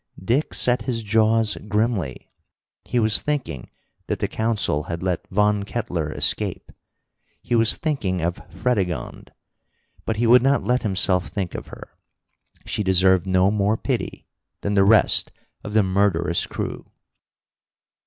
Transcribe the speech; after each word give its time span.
Dick 0.19 0.55
set 0.55 0.81
his 0.89 1.03
jaws 1.03 1.59
grimly. 1.67 2.31
He 2.85 2.97
was 2.97 3.21
thinking 3.21 3.69
that 4.07 4.17
the 4.17 4.27
Council 4.27 4.85
had 4.85 5.03
let 5.03 5.27
Von 5.27 5.61
Kettler 5.61 6.11
escape. 6.11 6.71
He 7.43 7.53
was 7.53 7.77
thinking 7.77 8.19
of 8.19 8.41
Fredegonde. 8.51 9.31
But 10.05 10.17
he 10.17 10.25
would 10.25 10.41
not 10.41 10.63
let 10.63 10.81
himself 10.81 11.27
think 11.27 11.53
of 11.53 11.67
her. 11.67 11.99
She 12.65 12.81
deserved 12.81 13.27
no 13.27 13.51
more 13.51 13.77
pity 13.77 14.25
than 14.61 14.73
the 14.73 14.83
rest 14.83 15.31
of 15.63 15.73
the 15.73 15.83
murderous 15.83 16.47
crew. 16.47 16.89